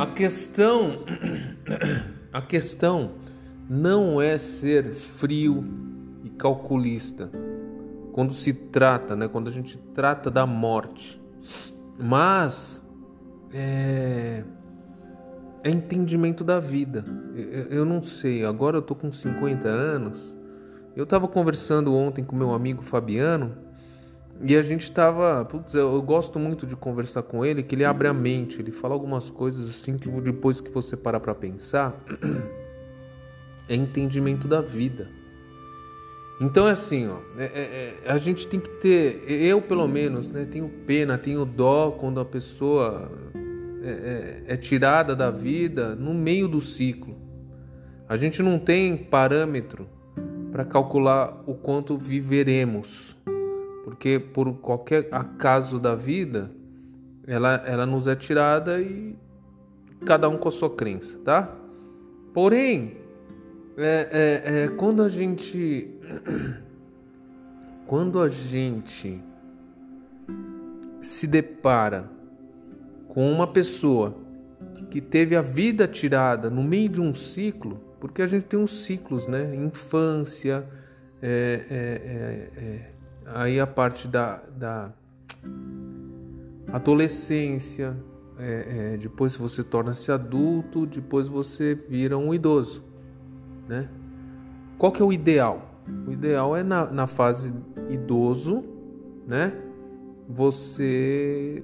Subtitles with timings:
[0.00, 1.04] A questão,
[2.32, 3.16] a questão
[3.68, 5.62] não é ser frio
[6.24, 7.30] e calculista
[8.10, 11.20] quando se trata, né, quando a gente trata da morte,
[11.98, 12.82] mas
[13.52, 14.42] é,
[15.62, 17.04] é entendimento da vida.
[17.34, 20.34] Eu, eu não sei, agora eu tô com 50 anos.
[20.96, 23.54] Eu estava conversando ontem com meu amigo Fabiano
[24.42, 25.44] e a gente tava.
[25.44, 28.94] Putz, eu gosto muito de conversar com ele, que ele abre a mente, ele fala
[28.94, 31.94] algumas coisas assim que depois que você para pensar,
[33.68, 35.08] é entendimento da vida.
[36.40, 40.30] Então é assim, ó, é, é, é, a gente tem que ter, eu pelo menos,
[40.30, 43.10] né, tenho pena, tenho dó quando a pessoa
[43.82, 43.90] é,
[44.48, 47.14] é, é tirada da vida no meio do ciclo.
[48.08, 49.86] A gente não tem parâmetro
[50.50, 53.14] para calcular o quanto viveremos
[53.90, 56.48] porque por qualquer acaso da vida,
[57.26, 59.16] ela, ela nos é tirada e
[60.06, 61.52] cada um com a sua crença, tá?
[62.32, 62.96] Porém,
[63.76, 65.90] é, é, é, quando a gente.
[67.86, 69.20] Quando a gente
[71.02, 72.08] se depara
[73.08, 74.16] com uma pessoa
[74.88, 78.84] que teve a vida tirada no meio de um ciclo, porque a gente tem uns
[78.84, 79.56] ciclos, né?
[79.56, 80.64] Infância,
[81.20, 82.90] é, é, é, é
[83.34, 84.92] aí a parte da, da
[86.72, 87.96] adolescência,
[88.38, 92.82] é, é, depois você torna-se adulto, depois você vira um idoso,
[93.68, 93.88] né?
[94.78, 95.70] Qual que é o ideal?
[96.06, 97.52] O ideal é na, na fase
[97.90, 98.64] idoso,
[99.26, 99.52] né?
[100.28, 101.62] Você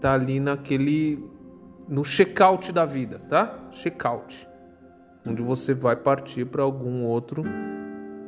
[0.00, 1.22] tá ali naquele
[1.88, 3.68] no check-out da vida, tá?
[3.70, 4.48] Check-out,
[5.26, 7.42] onde você vai partir para algum outro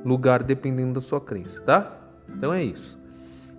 [0.04, 1.97] lugar dependendo da sua crença, tá?
[2.28, 2.98] Então é isso.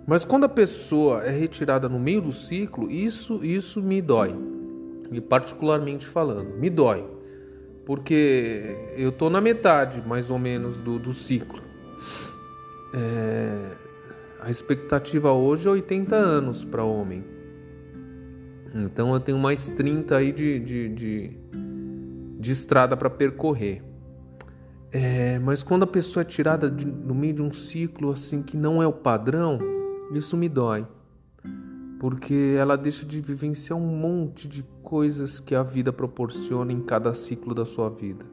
[0.06, 4.34] Mas quando a pessoa é retirada no meio do ciclo, isso isso me dói.
[5.12, 7.04] E particularmente falando, me dói.
[7.84, 11.62] Porque eu tô na metade, mais ou menos, do, do ciclo.
[12.94, 13.76] É,
[14.40, 17.24] a expectativa hoje é 80 anos para homem.
[18.74, 21.30] Então eu tenho mais 30 aí de, de, de,
[22.38, 23.82] de estrada para percorrer.
[24.92, 28.56] É, mas quando a pessoa é tirada de, no meio de um ciclo assim que
[28.56, 29.58] não é o padrão,
[30.12, 30.86] isso me dói.
[32.00, 37.14] Porque ela deixa de vivenciar um monte de coisas que a vida proporciona em cada
[37.14, 38.24] ciclo da sua vida.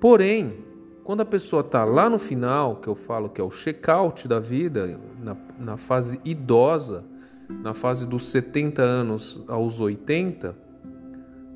[0.00, 0.64] Porém,
[1.04, 4.40] quando a pessoa está lá no final, que eu falo que é o check-out da
[4.40, 7.04] vida, na, na fase idosa,
[7.48, 10.56] na fase dos 70 anos aos 80,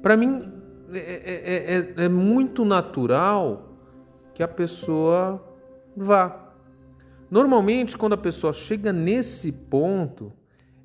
[0.00, 0.50] para mim
[0.93, 3.72] é, é, é, é muito natural
[4.43, 5.41] que a pessoa
[5.97, 6.53] vá.
[7.31, 10.33] Normalmente, quando a pessoa chega nesse ponto,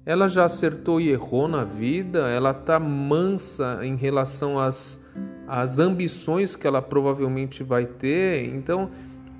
[0.06, 5.01] ela já acertou e errou na vida, ela tá mansa em relação às,
[5.47, 8.45] às ambições que ela provavelmente vai ter.
[8.53, 8.91] Então,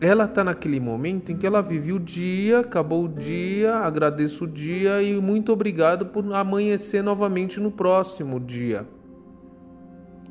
[0.02, 4.48] ela tá naquele momento em que ela vive o dia, acabou o dia, agradeço o
[4.48, 8.86] dia e muito obrigado por amanhecer novamente no próximo dia.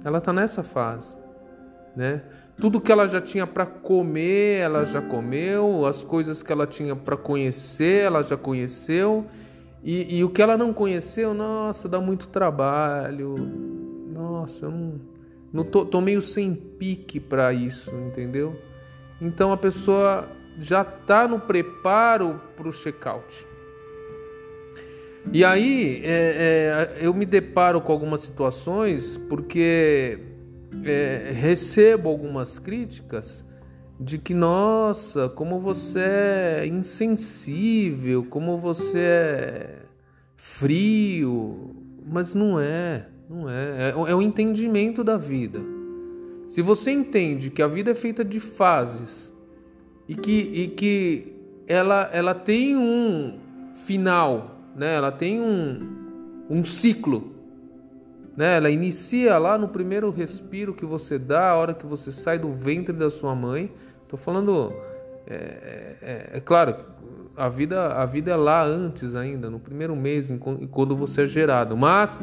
[0.05, 1.17] Ela tá nessa fase,
[1.95, 2.23] né?
[2.59, 6.97] Tudo que ela já tinha para comer, ela já comeu, as coisas que ela tinha
[6.97, 9.27] para conhecer, ela já conheceu.
[9.84, 13.34] E, e, o que ela não conheceu, nossa, dá muito trabalho.
[14.11, 15.00] Nossa, eu não,
[15.53, 18.59] não tô, tô meio sem pique para isso, entendeu?
[19.21, 20.27] Então a pessoa
[20.59, 23.47] já está no preparo para o check-out.
[25.33, 30.36] E aí é, é, eu me deparo com algumas situações porque
[30.84, 33.44] é, recebo algumas críticas
[33.98, 39.78] de que, nossa, como você é insensível, como você é
[40.37, 41.75] frio.
[42.06, 43.88] Mas não é, não é.
[43.88, 45.60] É, é o entendimento da vida.
[46.47, 49.34] Se você entende que a vida é feita de fases
[50.08, 51.34] e que, e que
[51.66, 53.38] ela, ela tem um
[53.75, 54.94] final, né?
[54.94, 57.36] ela tem um, um ciclo
[58.37, 58.56] né?
[58.56, 62.50] Ela inicia lá no primeiro respiro que você dá, a hora que você sai do
[62.50, 63.73] ventre da sua mãe.
[64.03, 64.73] Estou falando,
[65.27, 66.77] é, é, é, é, claro,
[67.37, 70.33] a vida, a vida é lá antes ainda, no primeiro mês,
[70.71, 71.77] quando você é gerado.
[71.77, 72.23] Mas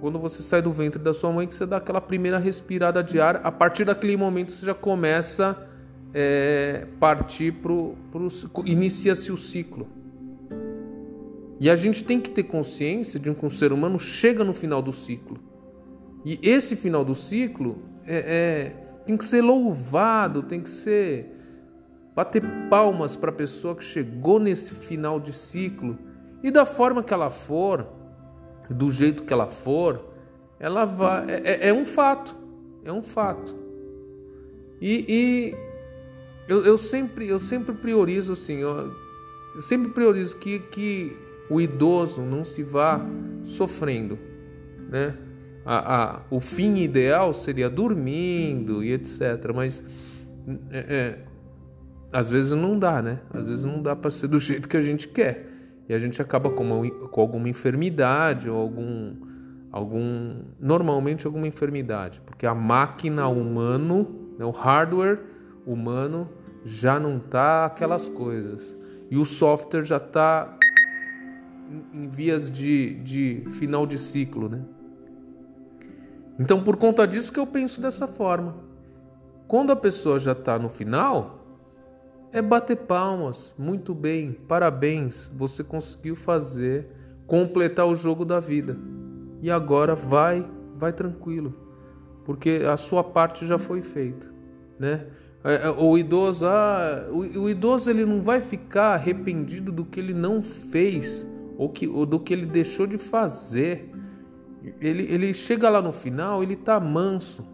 [0.00, 3.20] quando você sai do ventre da sua mãe, que você dá aquela primeira respirada de
[3.20, 5.56] ar, a partir daquele momento você já começa
[6.14, 7.96] é, partir para o.
[8.64, 9.88] inicia-se o ciclo.
[11.60, 14.80] E a gente tem que ter consciência de que um ser humano chega no final
[14.80, 15.47] do ciclo.
[16.28, 21.34] E esse final do ciclo é, é, tem que ser louvado, tem que ser
[22.14, 25.98] bater palmas para a pessoa que chegou nesse final de ciclo
[26.42, 27.86] e da forma que ela for,
[28.68, 30.04] do jeito que ela for,
[30.60, 31.30] ela vai.
[31.30, 32.36] É, é, é um fato.
[32.84, 33.56] É um fato.
[34.82, 35.54] E, e
[36.46, 38.92] eu, eu, sempre, eu sempre priorizo assim, eu,
[39.54, 41.16] eu sempre priorizo que, que
[41.48, 43.00] o idoso não se vá
[43.44, 44.18] sofrendo,
[44.90, 45.16] né?
[45.70, 49.52] A, a, o fim ideal seria dormindo e etc.
[49.54, 49.84] Mas
[50.70, 51.18] é, é,
[52.10, 53.20] às vezes não dá, né?
[53.34, 55.46] Às vezes não dá para ser do jeito que a gente quer.
[55.86, 59.14] E a gente acaba com, uma, com alguma enfermidade ou algum,
[59.70, 60.42] algum.
[60.58, 62.22] Normalmente alguma enfermidade.
[62.22, 65.20] Porque a máquina humano, né, o hardware
[65.66, 66.30] humano,
[66.64, 68.74] já não tá aquelas coisas.
[69.10, 70.56] E o software já está
[71.70, 74.62] em, em vias de, de final de ciclo, né?
[76.38, 78.56] Então, por conta disso que eu penso dessa forma.
[79.46, 81.38] Quando a pessoa já está no final,
[82.32, 86.86] é bater palmas, muito bem, parabéns, você conseguiu fazer,
[87.26, 88.76] completar o jogo da vida.
[89.40, 91.54] E agora vai, vai tranquilo,
[92.24, 94.30] porque a sua parte já foi feita,
[94.78, 95.06] né?
[95.44, 100.12] É, é, o idoso, ah, o, idoso ele não vai ficar arrependido do que ele
[100.12, 101.26] não fez
[101.56, 103.90] ou, que, ou do que ele deixou de fazer.
[104.80, 107.44] Ele, ele chega lá no final, ele tá manso.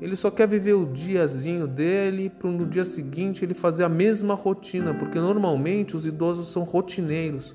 [0.00, 4.34] Ele só quer viver o diazinho dele para no dia seguinte ele fazer a mesma
[4.34, 7.54] rotina, porque normalmente os idosos são rotineiros.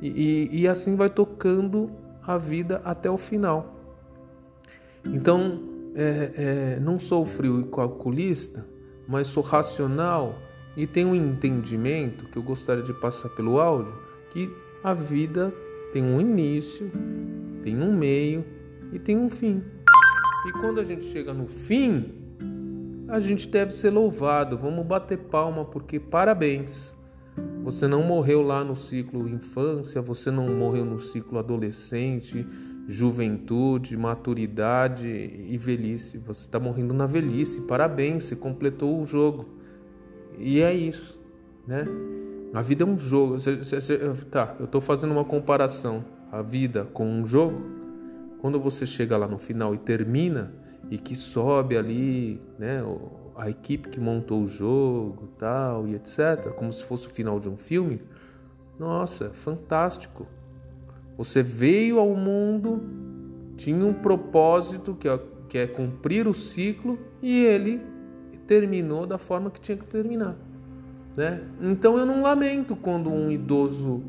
[0.00, 0.08] E,
[0.52, 1.90] e, e assim vai tocando
[2.22, 3.74] a vida até o final.
[5.04, 5.60] Então,
[5.94, 8.66] é, é, não sou frio e calculista,
[9.06, 10.38] mas sou racional
[10.76, 13.98] e tenho um entendimento que eu gostaria de passar pelo áudio
[14.30, 14.50] que
[14.84, 15.52] a vida
[15.92, 16.90] tem um início,
[17.62, 18.44] tem um meio
[18.92, 19.62] e tem um fim.
[20.46, 22.14] E quando a gente chega no fim,
[23.08, 24.56] a gente deve ser louvado.
[24.56, 26.96] Vamos bater palma porque parabéns.
[27.62, 32.46] Você não morreu lá no ciclo infância, você não morreu no ciclo adolescente,
[32.86, 36.18] juventude, maturidade e velhice.
[36.18, 37.62] Você está morrendo na velhice.
[37.62, 39.46] Parabéns, você completou o jogo.
[40.38, 41.20] E é isso,
[41.66, 41.84] né?
[42.54, 43.36] A vida é um jogo.
[44.30, 46.04] tá, eu estou fazendo uma comparação.
[46.30, 47.60] A vida com um jogo.
[48.40, 50.52] Quando você chega lá no final e termina
[50.90, 52.80] e que sobe ali, né?
[53.36, 57.48] A equipe que montou o jogo, tal e etc, como se fosse o final de
[57.48, 58.02] um filme.
[58.78, 60.26] Nossa, fantástico
[61.18, 62.80] você veio ao mundo,
[63.56, 67.82] tinha um propósito que é, que é cumprir o ciclo e ele
[68.46, 70.36] terminou da forma que tinha que terminar.
[71.16, 71.42] Né?
[71.60, 74.04] Então eu não lamento quando um idoso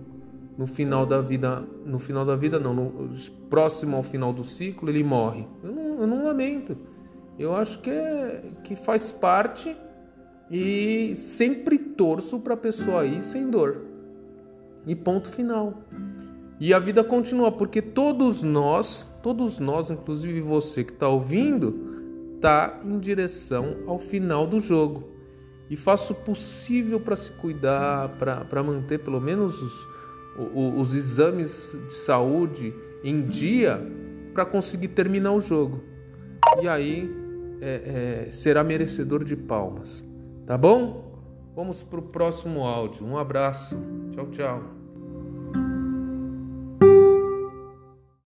[0.59, 3.09] no final da vida, no final da vida não, no,
[3.49, 5.47] próximo ao final do ciclo ele morre.
[5.63, 6.75] Eu não, eu não lamento.
[7.39, 9.73] Eu acho que, é, que faz parte
[10.51, 13.85] e sempre torço para a pessoa ir sem dor.
[14.85, 15.81] E ponto final.
[16.59, 22.81] E a vida continua, porque todos nós, todos nós, inclusive você que está ouvindo, está
[22.83, 25.07] em direção ao final do jogo.
[25.69, 29.98] E faço o possível para se cuidar, para manter pelo menos os,
[30.55, 33.79] os exames de saúde em dia
[34.33, 35.83] para conseguir terminar o jogo.
[36.61, 37.09] E aí
[37.61, 40.03] é, é, será merecedor de palmas.
[40.45, 41.09] Tá bom?
[41.55, 43.05] Vamos para o próximo áudio.
[43.05, 43.77] Um abraço.
[44.13, 44.78] Tchau, tchau.